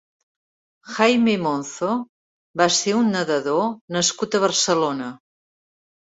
Jaime 0.91 1.33
Monzo 1.47 1.89
va 2.61 2.67
ser 2.77 2.93
un 2.99 3.11
nedador 3.17 3.67
nascut 3.97 4.39
a 4.39 4.41
Barcelona. 4.45 5.11